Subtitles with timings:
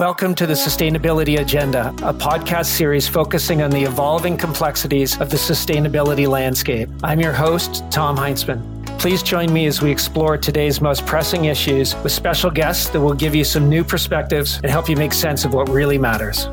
[0.00, 5.36] Welcome to the Sustainability Agenda, a podcast series focusing on the evolving complexities of the
[5.36, 6.88] sustainability landscape.
[7.04, 8.62] I'm your host, Tom Heintzman.
[8.98, 13.12] Please join me as we explore today's most pressing issues with special guests that will
[13.12, 16.48] give you some new perspectives and help you make sense of what really matters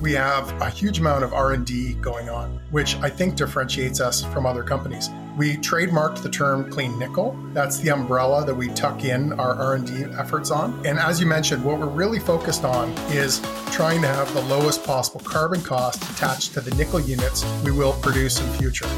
[0.00, 4.46] we have a huge amount of r&d going on which i think differentiates us from
[4.46, 5.10] other companies.
[5.36, 7.38] We trademarked the term clean nickel.
[7.52, 10.84] That's the umbrella that we tuck in our r&d efforts on.
[10.84, 14.84] And as you mentioned what we're really focused on is trying to have the lowest
[14.84, 18.88] possible carbon cost attached to the nickel units we will produce in future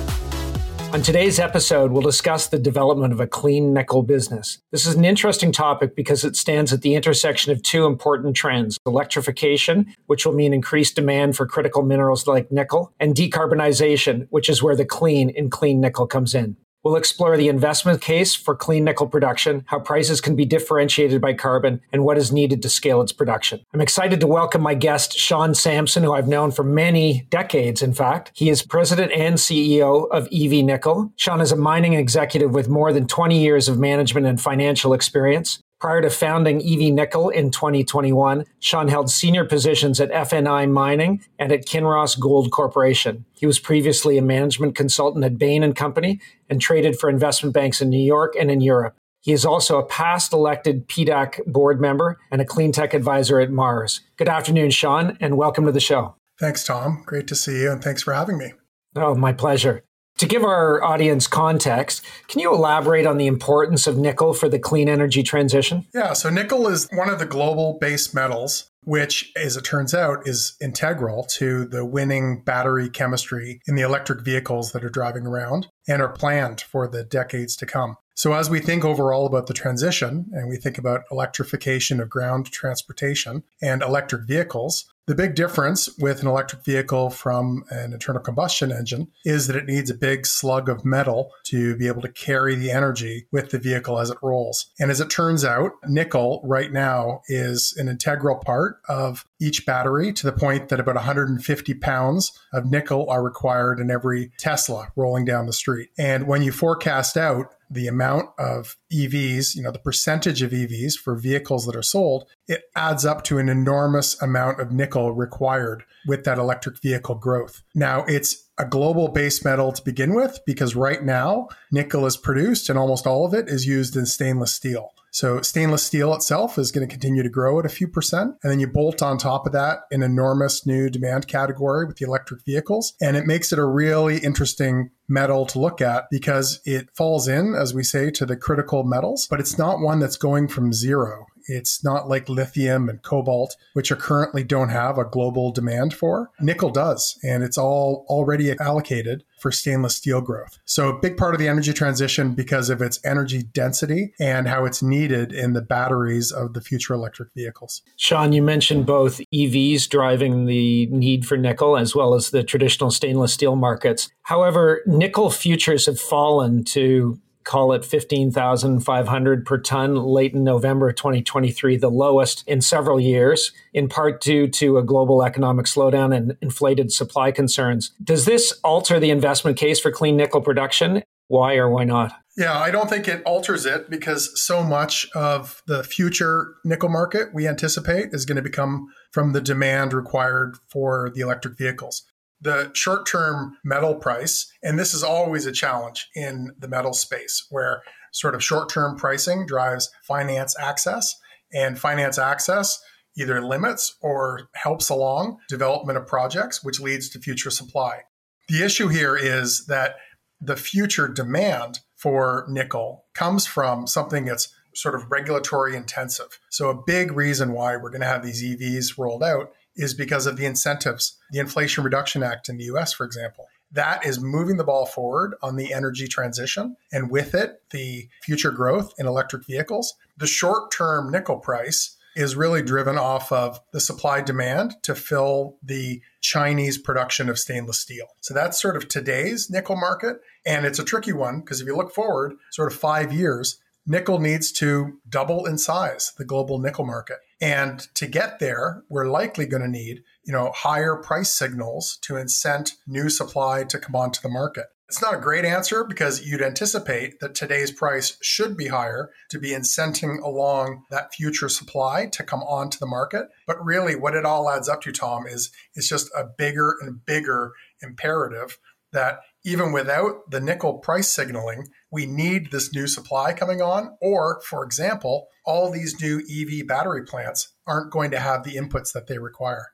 [0.92, 4.58] on today's episode, we'll discuss the development of a clean nickel business.
[4.72, 8.78] This is an interesting topic because it stands at the intersection of two important trends
[8.84, 14.62] electrification, which will mean increased demand for critical minerals like nickel, and decarbonization, which is
[14.62, 16.56] where the clean in clean nickel comes in.
[16.82, 21.34] We'll explore the investment case for clean nickel production, how prices can be differentiated by
[21.34, 23.64] carbon, and what is needed to scale its production.
[23.72, 27.94] I'm excited to welcome my guest, Sean Samson, who I've known for many decades, in
[27.94, 28.32] fact.
[28.34, 31.12] He is president and CEO of EV Nickel.
[31.14, 35.60] Sean is a mining executive with more than 20 years of management and financial experience.
[35.82, 41.50] Prior to founding EV Nickel in 2021, Sean held senior positions at FNX Mining and
[41.50, 43.24] at Kinross Gold Corporation.
[43.32, 47.82] He was previously a management consultant at Bain and Company and traded for investment banks
[47.82, 48.94] in New York and in Europe.
[49.22, 53.50] He is also a past elected PDAC board member and a clean tech advisor at
[53.50, 54.02] Mars.
[54.16, 56.14] Good afternoon, Sean, and welcome to the show.
[56.38, 57.02] Thanks, Tom.
[57.04, 58.52] Great to see you, and thanks for having me.
[58.94, 59.82] Oh, my pleasure.
[60.18, 64.58] To give our audience context, can you elaborate on the importance of nickel for the
[64.58, 65.86] clean energy transition?
[65.92, 70.26] Yeah, so nickel is one of the global base metals, which, as it turns out,
[70.26, 75.66] is integral to the winning battery chemistry in the electric vehicles that are driving around
[75.88, 77.96] and are planned for the decades to come.
[78.14, 82.52] So, as we think overall about the transition and we think about electrification of ground
[82.52, 88.70] transportation and electric vehicles, the big difference with an electric vehicle from an internal combustion
[88.70, 92.54] engine is that it needs a big slug of metal to be able to carry
[92.54, 94.70] the energy with the vehicle as it rolls.
[94.78, 100.12] And as it turns out, nickel right now is an integral part of each battery
[100.12, 105.24] to the point that about 150 pounds of nickel are required in every Tesla rolling
[105.24, 105.88] down the street.
[105.98, 110.94] And when you forecast out the amount of EVs, you know, the percentage of EVs
[110.94, 115.82] for vehicles that are sold, it adds up to an enormous amount of nickel required
[116.06, 117.62] with that electric vehicle growth.
[117.74, 122.68] Now, it's a global base metal to begin with because right now nickel is produced
[122.68, 124.92] and almost all of it is used in stainless steel.
[125.12, 128.34] So stainless steel itself is going to continue to grow at a few percent.
[128.42, 132.06] And then you bolt on top of that an enormous new demand category with the
[132.06, 132.94] electric vehicles.
[133.00, 137.54] And it makes it a really interesting metal to look at because it falls in,
[137.54, 141.26] as we say, to the critical metals, but it's not one that's going from zero.
[141.46, 146.30] It's not like lithium and cobalt, which are currently don't have a global demand for.
[146.40, 150.58] Nickel does, and it's all already allocated for stainless steel growth.
[150.64, 154.64] So a big part of the energy transition because of its energy density and how
[154.64, 157.82] it's needed in the batteries of the future electric vehicles.
[157.96, 162.90] Sean, you mentioned both EVs driving the need for nickel as well as the traditional
[162.90, 164.08] stainless steel markets.
[164.22, 171.76] However, nickel futures have fallen to call it 15,500 per ton late in November 2023,
[171.76, 176.92] the lowest in several years, in part due to a global economic slowdown and inflated
[176.92, 177.92] supply concerns.
[178.02, 181.02] Does this alter the investment case for clean nickel production?
[181.28, 182.12] Why or why not?
[182.36, 187.34] Yeah, I don't think it alters it because so much of the future nickel market
[187.34, 192.04] we anticipate is going to become from the demand required for the electric vehicles
[192.42, 197.46] the short term metal price, and this is always a challenge in the metal space
[197.50, 197.82] where
[198.12, 201.14] sort of short term pricing drives finance access,
[201.52, 202.80] and finance access
[203.16, 208.00] either limits or helps along development of projects, which leads to future supply.
[208.48, 209.96] The issue here is that
[210.40, 216.38] the future demand for nickel comes from something that's sort of regulatory intensive.
[216.50, 220.26] So, a big reason why we're going to have these EVs rolled out is because
[220.26, 223.46] of the incentives, the Inflation Reduction Act in the US, for example.
[223.70, 228.50] That is moving the ball forward on the energy transition, and with it, the future
[228.50, 229.94] growth in electric vehicles.
[230.18, 235.56] The short term nickel price is really driven off of the supply demand to fill
[235.62, 238.06] the Chinese production of stainless steel.
[238.20, 240.18] So that's sort of today's nickel market.
[240.44, 244.18] And it's a tricky one because if you look forward sort of five years, nickel
[244.18, 247.18] needs to double in size, the global nickel market.
[247.42, 252.14] And to get there, we're likely going to need, you know, higher price signals to
[252.14, 254.66] incent new supply to come onto the market.
[254.88, 259.40] It's not a great answer because you'd anticipate that today's price should be higher to
[259.40, 263.26] be incenting along that future supply to come onto the market.
[263.46, 267.04] But really, what it all adds up to, Tom, is it's just a bigger and
[267.04, 268.58] bigger imperative
[268.92, 273.96] that even without the nickel price signaling, we need this new supply coming on.
[274.00, 278.92] Or, for example, all these new EV battery plants aren't going to have the inputs
[278.92, 279.68] that they require.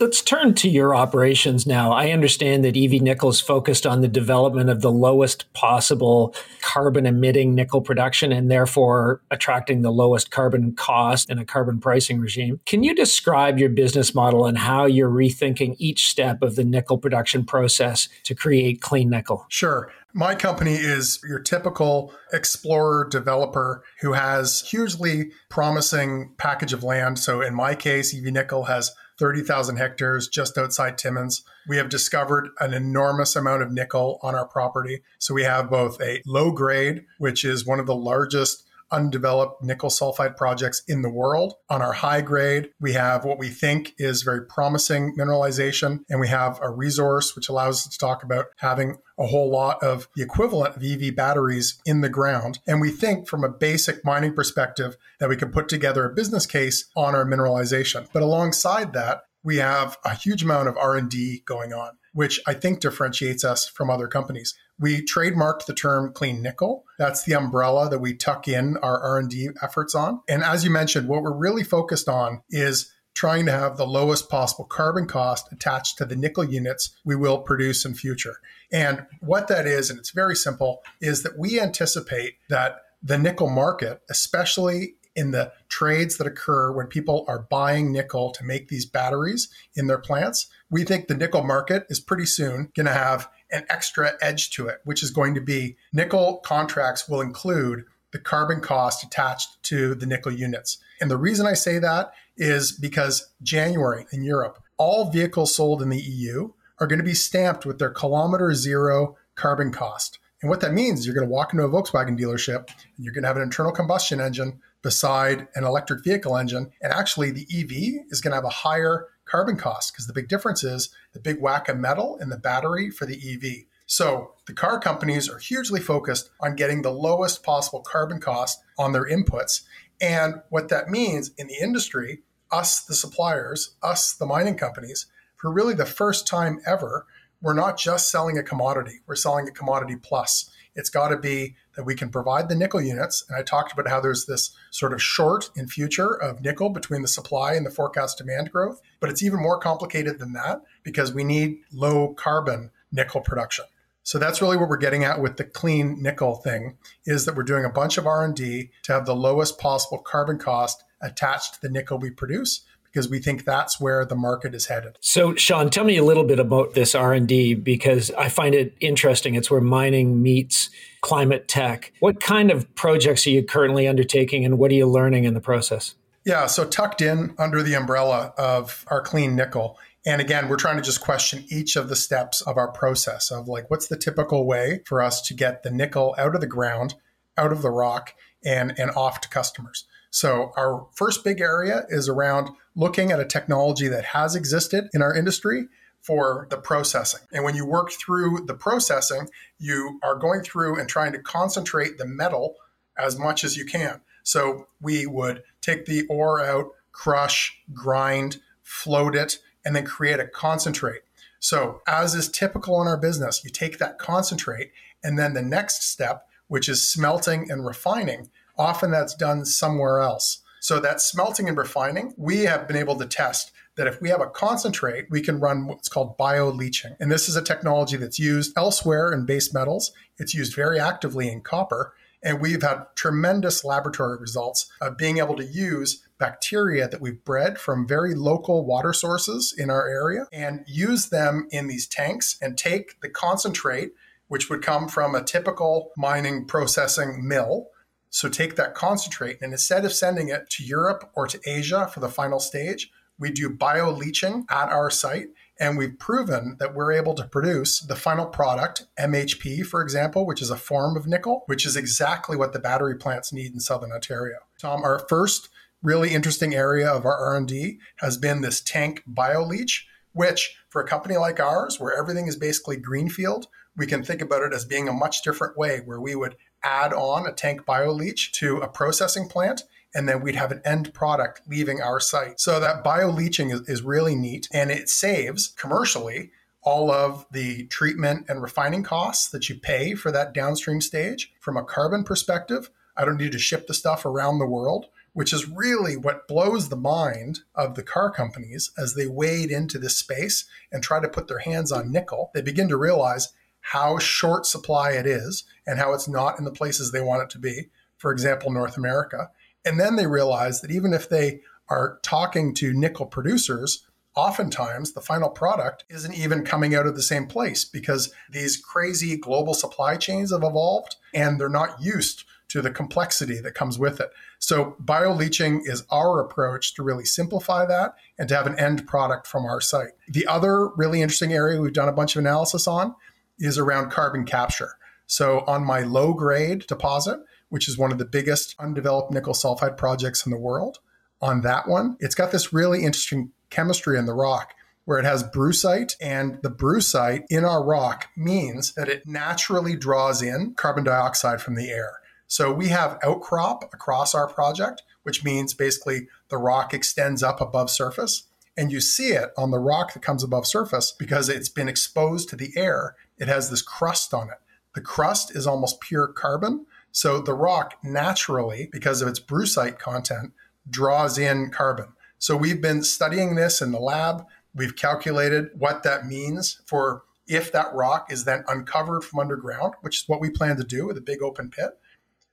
[0.00, 1.92] Let's turn to your operations now.
[1.92, 7.06] I understand that EV Nickel is focused on the development of the lowest possible carbon
[7.06, 12.58] emitting nickel production and therefore attracting the lowest carbon cost in a carbon pricing regime.
[12.66, 16.98] Can you describe your business model and how you're rethinking each step of the nickel
[16.98, 19.46] production process to create clean nickel?
[19.48, 19.92] Sure.
[20.12, 27.18] My company is your typical explorer developer who has hugely promising package of land.
[27.18, 31.42] So in my case, EV Nickel has 30,000 hectares just outside Timmins.
[31.68, 35.02] We have discovered an enormous amount of nickel on our property.
[35.18, 39.90] So we have both a low grade, which is one of the largest undeveloped nickel
[39.90, 41.54] sulfide projects in the world.
[41.68, 46.28] On our high grade, we have what we think is very promising mineralization, and we
[46.28, 50.22] have a resource which allows us to talk about having a whole lot of the
[50.22, 52.58] equivalent of EV batteries in the ground.
[52.66, 56.46] And we think from a basic mining perspective that we can put together a business
[56.46, 58.08] case on our mineralization.
[58.12, 62.80] But alongside that, we have a huge amount of R&D going on, which I think
[62.80, 64.54] differentiates us from other companies.
[64.78, 66.84] We trademarked the term clean nickel.
[66.98, 70.20] That's the umbrella that we tuck in our R&D efforts on.
[70.28, 74.28] And as you mentioned, what we're really focused on is trying to have the lowest
[74.28, 78.36] possible carbon cost attached to the nickel units we will produce in future.
[78.72, 83.48] And what that is, and it's very simple, is that we anticipate that the nickel
[83.48, 88.84] market, especially in the trades that occur when people are buying nickel to make these
[88.86, 93.28] batteries in their plants, we think the nickel market is pretty soon going to have
[93.50, 98.18] an extra edge to it, which is going to be nickel contracts will include the
[98.18, 100.78] carbon cost attached to the nickel units.
[101.00, 105.88] And the reason I say that is because January in Europe, all vehicles sold in
[105.88, 110.18] the EU are going to be stamped with their kilometer zero carbon cost.
[110.42, 113.14] And what that means is you're going to walk into a Volkswagen dealership and you're
[113.14, 116.70] going to have an internal combustion engine beside an electric vehicle engine.
[116.82, 120.28] And actually, the EV is going to have a higher carbon cost because the big
[120.28, 123.66] difference is the big whack of metal in the battery for the EV.
[123.86, 128.92] So the car companies are hugely focused on getting the lowest possible carbon cost on
[128.92, 129.62] their inputs.
[130.00, 135.06] And what that means in the industry, us, the suppliers, us, the mining companies,
[135.36, 137.06] for really the first time ever,
[137.42, 140.50] we're not just selling a commodity, we're selling a commodity plus.
[140.74, 143.24] It's got to be that we can provide the nickel units.
[143.28, 147.02] And I talked about how there's this sort of short in future of nickel between
[147.02, 148.80] the supply and the forecast demand growth.
[149.00, 153.64] But it's even more complicated than that because we need low carbon nickel production.
[154.02, 157.42] So that's really what we're getting at with the clean nickel thing is that we're
[157.42, 161.70] doing a bunch of R&D to have the lowest possible carbon cost attached to the
[161.70, 164.96] nickel we produce because we think that's where the market is headed.
[165.00, 168.54] So, Sean, tell me a little bit about this R and D because I find
[168.54, 169.34] it interesting.
[169.34, 170.70] It's where mining meets
[171.00, 171.92] climate tech.
[171.98, 175.40] What kind of projects are you currently undertaking, and what are you learning in the
[175.40, 175.96] process?
[176.24, 179.78] Yeah, so tucked in under the umbrella of our clean nickel.
[180.06, 183.48] And again, we're trying to just question each of the steps of our process of
[183.48, 186.94] like, what's the typical way for us to get the nickel out of the ground,
[187.36, 188.14] out of the rock,
[188.44, 189.86] and, and off to customers?
[190.10, 195.02] So, our first big area is around looking at a technology that has existed in
[195.02, 195.66] our industry
[196.00, 197.20] for the processing.
[197.32, 201.96] And when you work through the processing, you are going through and trying to concentrate
[201.96, 202.56] the metal
[202.98, 204.00] as much as you can.
[204.22, 210.26] So, we would take the ore out, crush, grind, float it, and then create a
[210.26, 211.02] concentrate.
[211.40, 214.72] So, as is typical in our business, you take that concentrate,
[215.02, 220.40] and then the next step, which is smelting and refining, Often that's done somewhere else.
[220.64, 224.22] So that smelting and refining, we have been able to test that if we have
[224.22, 226.96] a concentrate, we can run what's called bioleaching.
[226.98, 229.92] And this is a technology that's used elsewhere in base metals.
[230.16, 231.92] It's used very actively in copper.
[232.22, 237.58] And we've had tremendous laboratory results of being able to use bacteria that we've bred
[237.58, 242.56] from very local water sources in our area and use them in these tanks and
[242.56, 243.92] take the concentrate,
[244.28, 247.68] which would come from a typical mining processing mill,
[248.14, 251.98] so take that concentrate and instead of sending it to Europe or to Asia for
[251.98, 255.30] the final stage, we do bio leaching at our site.
[255.58, 260.40] And we've proven that we're able to produce the final product, MHP, for example, which
[260.40, 263.90] is a form of nickel, which is exactly what the battery plants need in Southern
[263.90, 264.38] Ontario.
[264.60, 265.48] Tom, our first
[265.82, 271.16] really interesting area of our R&D has been this tank bioleach, which for a company
[271.16, 274.92] like ours, where everything is basically greenfield, we can think about it as being a
[274.92, 279.64] much different way where we would add on a tank bioleach to a processing plant
[279.94, 282.40] and then we'd have an end product leaving our site.
[282.40, 288.26] So that bioleaching is, is really neat and it saves commercially all of the treatment
[288.28, 291.32] and refining costs that you pay for that downstream stage.
[291.38, 295.32] From a carbon perspective, I don't need to ship the stuff around the world, which
[295.32, 299.96] is really what blows the mind of the car companies as they wade into this
[299.96, 302.30] space and try to put their hands on nickel.
[302.34, 303.32] They begin to realize
[303.72, 307.30] how short supply it is and how it's not in the places they want it
[307.30, 307.70] to be.
[307.96, 309.30] For example, North America.
[309.64, 311.40] And then they realize that even if they
[311.70, 317.02] are talking to nickel producers, oftentimes the final product isn't even coming out of the
[317.02, 322.60] same place because these crazy global supply chains have evolved and they're not used to
[322.60, 324.10] the complexity that comes with it.
[324.38, 329.26] So, bioleaching is our approach to really simplify that and to have an end product
[329.26, 329.92] from our site.
[330.06, 332.94] The other really interesting area we've done a bunch of analysis on
[333.38, 334.76] is around carbon capture.
[335.06, 339.76] So, on my low grade deposit, which is one of the biggest undeveloped nickel sulfide
[339.76, 340.78] projects in the world,
[341.20, 345.22] on that one, it's got this really interesting chemistry in the rock where it has
[345.22, 351.40] brucite and the brucite in our rock means that it naturally draws in carbon dioxide
[351.40, 352.00] from the air.
[352.26, 357.70] So we have outcrop across our project, which means basically the rock extends up above
[357.70, 358.24] surface
[358.56, 362.28] and you see it on the rock that comes above surface because it's been exposed
[362.28, 362.94] to the air.
[363.18, 364.38] It has this crust on it.
[364.74, 366.66] The crust is almost pure carbon.
[366.92, 370.32] So the rock naturally, because of its brucite content,
[370.68, 371.88] draws in carbon.
[372.18, 374.24] So we've been studying this in the lab.
[374.54, 380.02] We've calculated what that means for if that rock is then uncovered from underground, which
[380.02, 381.78] is what we plan to do with a big open pit.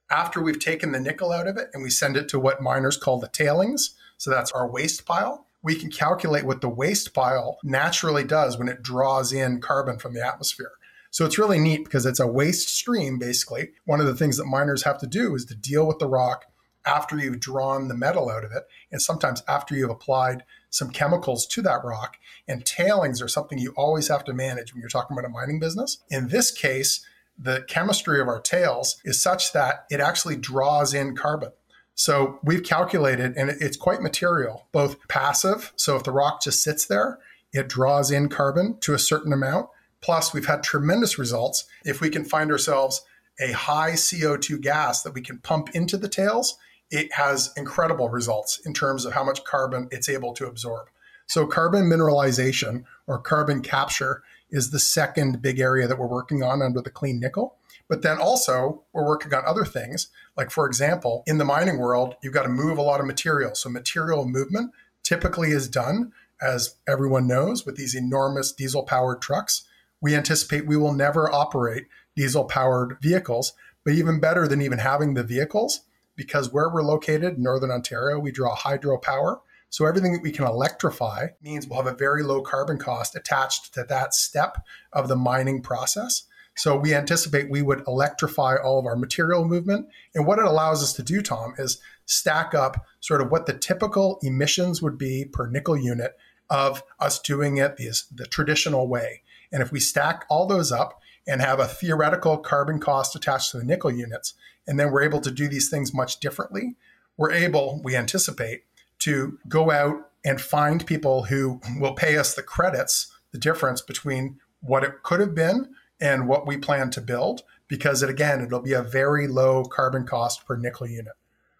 [0.09, 2.97] After we've taken the nickel out of it and we send it to what miners
[2.97, 7.59] call the tailings, so that's our waste pile, we can calculate what the waste pile
[7.63, 10.71] naturally does when it draws in carbon from the atmosphere.
[11.11, 13.71] So it's really neat because it's a waste stream, basically.
[13.85, 16.45] One of the things that miners have to do is to deal with the rock
[16.85, 21.45] after you've drawn the metal out of it, and sometimes after you've applied some chemicals
[21.45, 22.17] to that rock.
[22.47, 25.59] And tailings are something you always have to manage when you're talking about a mining
[25.59, 25.97] business.
[26.09, 27.05] In this case,
[27.37, 31.51] the chemistry of our tails is such that it actually draws in carbon.
[31.95, 35.73] So we've calculated, and it's quite material, both passive.
[35.75, 37.19] So if the rock just sits there,
[37.53, 39.69] it draws in carbon to a certain amount.
[40.01, 43.03] Plus, we've had tremendous results if we can find ourselves
[43.39, 46.57] a high CO2 gas that we can pump into the tails
[46.91, 50.89] it has incredible results in terms of how much carbon it's able to absorb.
[51.25, 56.61] So, carbon mineralization or carbon capture is the second big area that we're working on
[56.61, 57.55] under the clean nickel.
[57.91, 60.07] But then also, we're working on other things.
[60.37, 63.53] Like, for example, in the mining world, you've got to move a lot of material.
[63.53, 64.71] So, material movement
[65.03, 69.67] typically is done, as everyone knows, with these enormous diesel powered trucks.
[69.99, 73.51] We anticipate we will never operate diesel powered vehicles.
[73.83, 75.81] But even better than even having the vehicles,
[76.15, 79.41] because where we're located, Northern Ontario, we draw hydropower.
[79.69, 83.73] So everything that we can electrify means we'll have a very low carbon cost attached
[83.73, 86.23] to that step of the mining process.
[86.55, 89.87] So we anticipate we would electrify all of our material movement.
[90.13, 93.53] And what it allows us to do, Tom, is stack up sort of what the
[93.53, 96.17] typical emissions would be per nickel unit
[96.49, 99.21] of us doing it the, the traditional way.
[99.51, 103.57] And if we stack all those up and have a theoretical carbon cost attached to
[103.57, 104.33] the nickel units,
[104.67, 106.75] and then we're able to do these things much differently,
[107.17, 108.63] we're able, we anticipate,
[108.99, 114.39] to go out and find people who will pay us the credits, the difference between
[114.59, 118.59] what it could have been and what we plan to build, because it, again, it'll
[118.59, 121.13] be a very low carbon cost per nickel unit.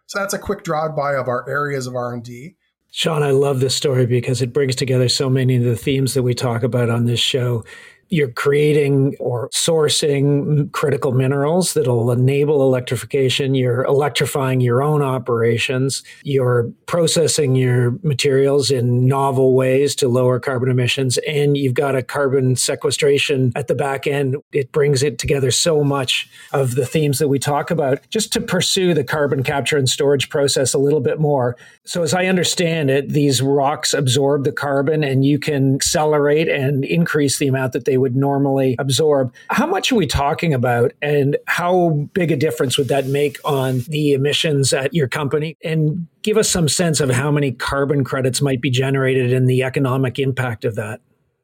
[0.08, 2.56] So that's a quick drive-by of our areas of R&D.
[2.94, 6.24] Sean, I love this story because it brings together so many of the themes that
[6.24, 7.64] we talk about on this show
[8.12, 13.56] you're creating or sourcing critical minerals that'll enable electrification.
[13.56, 16.04] You're electrifying your own operations.
[16.24, 21.18] You're processing your materials in novel ways to lower carbon emissions.
[21.20, 24.36] And you've got a carbon sequestration at the back end.
[24.52, 28.42] It brings it together so much of the themes that we talk about just to
[28.42, 31.56] pursue the carbon capture and storage process a little bit more.
[31.86, 36.84] So, as I understand it, these rocks absorb the carbon and you can accelerate and
[36.84, 39.34] increase the amount that they would normally absorb.
[39.50, 43.80] How much are we talking about, and how big a difference would that make on
[43.88, 45.58] the emissions at your company?
[45.64, 49.64] And give us some sense of how many carbon credits might be generated and the
[49.64, 51.00] economic impact of that.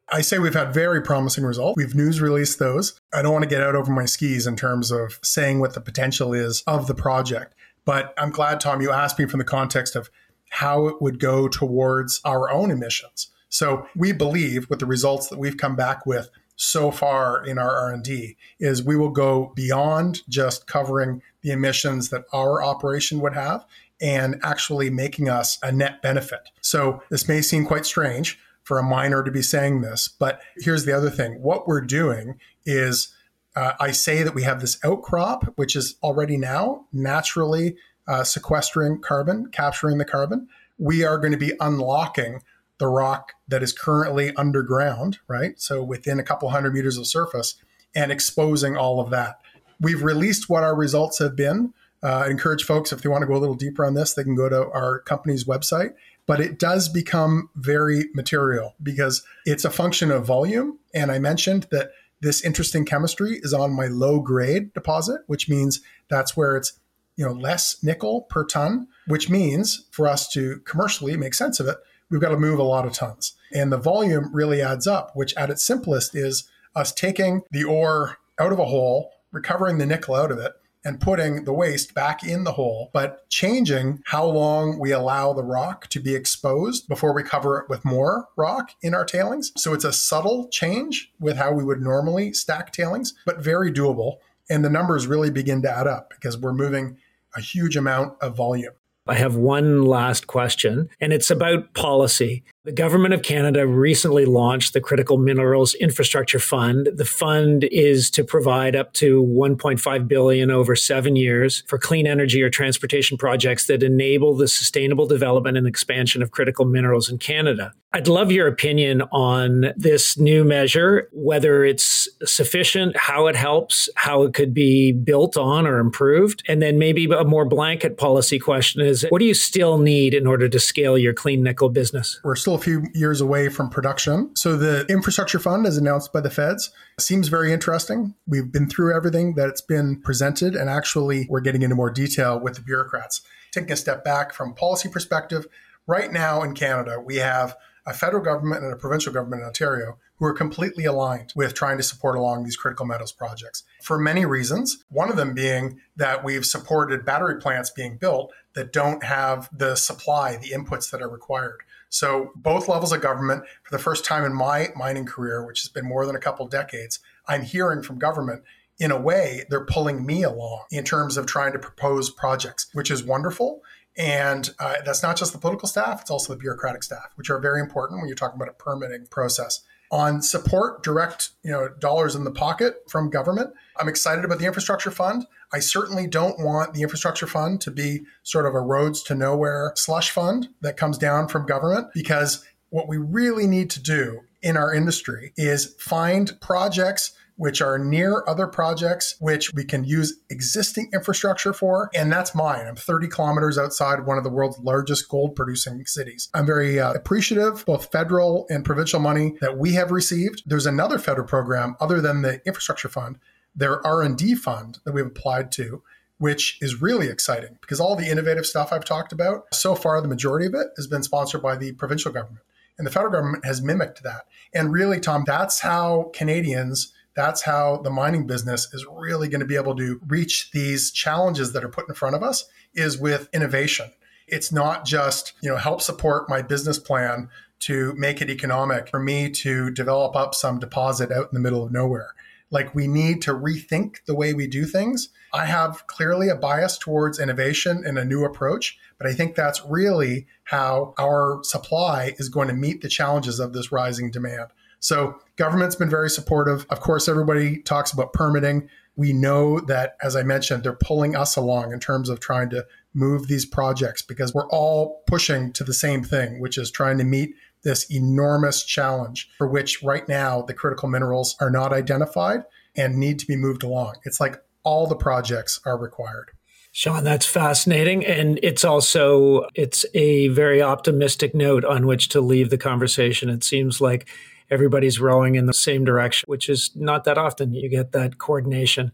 [0.09, 1.75] I say we've had very promising results.
[1.75, 2.99] We've news released those.
[3.13, 5.81] I don't want to get out over my skis in terms of saying what the
[5.81, 7.53] potential is of the project.
[7.83, 10.09] But I'm glad, Tom, you asked me from the context of
[10.49, 13.29] how it would go towards our own emissions.
[13.49, 17.75] So we believe with the results that we've come back with so far in our
[17.77, 23.63] R&D is we will go beyond just covering the emissions that our operation would have
[24.01, 26.49] and actually making us a net benefit.
[26.61, 30.83] So this may seem quite strange for a miner to be saying this, but here's
[30.83, 31.41] the other thing.
[31.41, 33.13] What we're doing is
[33.55, 38.99] uh, I say that we have this outcrop, which is already now naturally uh, sequestering
[39.01, 40.47] carbon, capturing the carbon.
[40.77, 42.41] We are going to be unlocking
[42.79, 45.59] the rock that is currently underground, right?
[45.59, 47.55] So within a couple hundred meters of surface
[47.95, 49.39] and exposing all of that.
[49.79, 51.73] We've released what our results have been.
[52.03, 54.23] Uh, I encourage folks, if they want to go a little deeper on this, they
[54.23, 55.93] can go to our company's website.
[56.27, 60.77] But it does become very material because it's a function of volume.
[60.93, 61.91] And I mentioned that
[62.21, 66.73] this interesting chemistry is on my low grade deposit, which means that's where it's
[67.15, 71.67] you know less nickel per ton, which means for us to commercially make sense of
[71.67, 71.77] it,
[72.09, 73.35] we've got to move a lot of tons.
[73.53, 78.17] And the volume really adds up, which at its simplest is us taking the ore
[78.39, 80.53] out of a hole, recovering the nickel out of it,
[80.85, 85.43] and putting the waste back in the hole, but changing how long we allow the
[85.43, 89.51] rock to be exposed before we cover it with more rock in our tailings.
[89.57, 94.19] So it's a subtle change with how we would normally stack tailings, but very doable.
[94.49, 96.97] And the numbers really begin to add up because we're moving
[97.35, 98.73] a huge amount of volume.
[99.07, 102.43] I have one last question, and it's about policy.
[102.67, 106.89] The government of Canada recently launched the Critical Minerals Infrastructure Fund.
[106.93, 112.41] The fund is to provide up to 1.5 billion over 7 years for clean energy
[112.41, 117.71] or transportation projects that enable the sustainable development and expansion of critical minerals in Canada.
[117.93, 124.23] I'd love your opinion on this new measure, whether it's sufficient, how it helps, how
[124.23, 128.81] it could be built on or improved, and then maybe a more blanket policy question
[128.81, 132.19] is what do you still need in order to scale your clean nickel business?
[132.25, 134.35] We're still a few years away from production.
[134.35, 138.15] So the infrastructure fund, as announced by the feds, seems very interesting.
[138.27, 142.55] We've been through everything that's been presented, and actually, we're getting into more detail with
[142.55, 143.21] the bureaucrats.
[143.51, 145.47] Taking a step back from policy perspective,
[145.85, 149.97] right now in Canada, we have a federal government and a provincial government in Ontario
[150.17, 154.25] who are completely aligned with trying to support along these critical metals projects for many
[154.25, 154.83] reasons.
[154.89, 159.75] One of them being that we've supported battery plants being built that don't have the
[159.75, 161.61] supply, the inputs that are required.
[161.89, 165.69] So, both levels of government, for the first time in my mining career, which has
[165.69, 168.43] been more than a couple decades, I'm hearing from government
[168.79, 172.91] in a way, they're pulling me along in terms of trying to propose projects, which
[172.91, 173.61] is wonderful.
[173.97, 177.39] And uh, that's not just the political staff, it's also the bureaucratic staff, which are
[177.39, 179.63] very important when you're talking about a permitting process.
[179.89, 184.45] On support, direct you know, dollars in the pocket from government, I'm excited about the
[184.45, 185.25] infrastructure fund.
[185.53, 189.71] I certainly don't want the infrastructure fund to be sort of a roads to nowhere
[189.75, 194.57] slush fund that comes down from government because what we really need to do in
[194.57, 200.89] our industry is find projects which are near other projects, which we can use existing
[200.93, 201.89] infrastructure for.
[201.95, 202.67] And that's mine.
[202.67, 206.29] I'm 30 kilometers outside one of the world's largest gold producing cities.
[206.33, 210.43] I'm very uh, appreciative, both federal and provincial money that we have received.
[210.45, 213.17] There's another federal program other than the infrastructure fund,
[213.55, 215.83] their R&D fund that we've applied to
[216.19, 220.07] which is really exciting because all the innovative stuff I've talked about, so far the
[220.07, 222.43] majority of it has been sponsored by the provincial government.
[222.77, 224.25] And the federal government has mimicked that.
[224.53, 229.45] And really, Tom, that's how Canadians that's how the mining business is really going to
[229.45, 233.27] be able to reach these challenges that are put in front of us is with
[233.33, 233.91] innovation.
[234.27, 237.29] It's not just, you know, help support my business plan
[237.61, 241.63] to make it economic for me to develop up some deposit out in the middle
[241.63, 242.13] of nowhere.
[242.51, 245.09] Like we need to rethink the way we do things.
[245.33, 249.65] I have clearly a bias towards innovation and a new approach, but I think that's
[249.65, 254.51] really how our supply is going to meet the challenges of this rising demand.
[254.79, 256.65] So government's been very supportive.
[256.69, 258.69] Of course, everybody talks about permitting.
[258.95, 262.65] We know that, as I mentioned, they're pulling us along in terms of trying to
[262.93, 267.03] move these projects because we're all pushing to the same thing, which is trying to
[267.03, 272.43] meet this enormous challenge for which right now the critical minerals are not identified
[272.75, 273.95] and need to be moved along.
[274.05, 276.31] It's like all the projects are required.
[276.71, 278.05] Sean, that's fascinating.
[278.05, 283.29] And it's also it's a very optimistic note on which to leave the conversation.
[283.29, 284.07] It seems like
[284.49, 288.91] everybody's rowing in the same direction, which is not that often you get that coordination.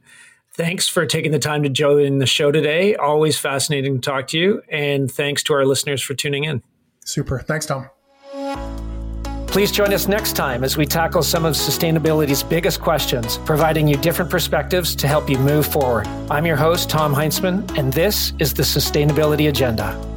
[0.51, 2.95] Thanks for taking the time to join the show today.
[2.95, 4.61] Always fascinating to talk to you.
[4.69, 6.61] And thanks to our listeners for tuning in.
[7.03, 7.39] Super.
[7.39, 7.89] Thanks, Tom.
[9.47, 13.97] Please join us next time as we tackle some of sustainability's biggest questions, providing you
[13.97, 16.07] different perspectives to help you move forward.
[16.31, 20.12] I'm your host, Tom Heintzman, and this is the Sustainability Agenda.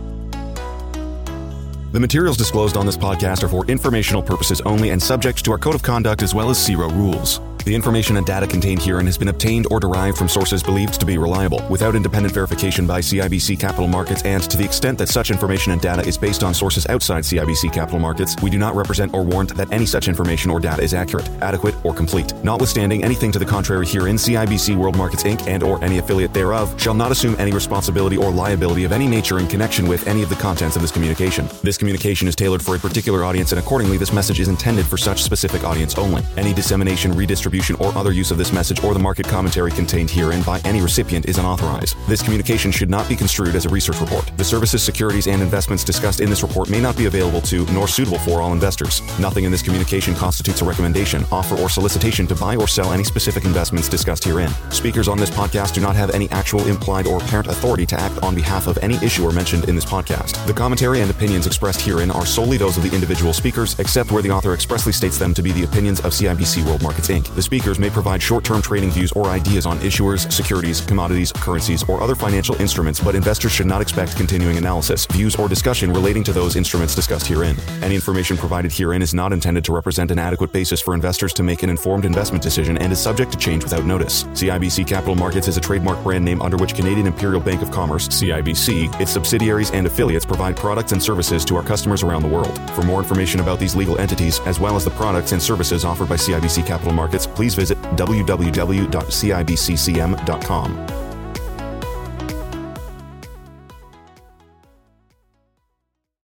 [1.97, 5.57] The materials disclosed on this podcast are for informational purposes only and subject to our
[5.57, 7.41] code of conduct as well as CIRO rules.
[7.67, 11.05] The information and data contained herein has been obtained or derived from sources believed to
[11.05, 15.33] be reliable, without independent verification by CIBC Capital Markets, and to the extent that such
[15.33, 19.13] information and data is based on sources outside CIBC Capital Markets, we do not represent
[19.13, 22.33] or warrant that any such information or data is accurate, adequate, or complete.
[22.45, 25.45] Notwithstanding anything to the contrary herein, CIBC World Markets Inc.
[25.49, 29.41] and or any affiliate thereof shall not assume any responsibility or liability of any nature
[29.41, 31.49] in connection with any of the contents of this communication.
[31.65, 34.97] This communication is tailored for a particular audience, and accordingly, this message is intended for
[34.97, 36.23] such specific audience only.
[36.37, 40.43] Any dissemination, redistribution, or other use of this message or the market commentary contained herein
[40.43, 41.97] by any recipient is unauthorized.
[42.09, 44.31] This communication should not be construed as a research report.
[44.37, 47.89] The services, securities, and investments discussed in this report may not be available to nor
[47.89, 49.03] suitable for all investors.
[49.19, 53.05] Nothing in this communication constitutes a recommendation, offer, or solicitation to buy or sell any
[53.05, 54.51] specific investments discussed herein.
[54.71, 58.23] Speakers on this podcast do not have any actual implied or apparent authority to act
[58.23, 60.45] on behalf of any issuer mentioned in this podcast.
[60.47, 64.23] The commentary and opinions expressed herein are solely those of the individual speakers, except where
[64.23, 67.35] the author expressly states them to be the opinions of CIBC World Markets Inc.
[67.35, 71.83] The speakers may provide short term trading views or ideas on issuers, securities, commodities, currencies,
[71.89, 76.25] or other financial instruments, but investors should not expect continuing analysis, views, or discussion relating
[76.25, 77.57] to those instruments discussed herein.
[77.83, 81.45] Any information provided herein is not intended to represent an adequate basis for investors to
[81.45, 84.25] make an informed investment decision and is subject to change without notice.
[84.25, 88.09] CIBC Capital Markets is a trademark brand name under which Canadian Imperial Bank of Commerce,
[88.09, 92.59] CIBC, its subsidiaries, and affiliates provide products and services to our customers around the world.
[92.73, 96.09] For more information about these legal entities, as well as the products and services offered
[96.09, 100.96] by CIBC Capital Markets, please visit www.cibccm.com.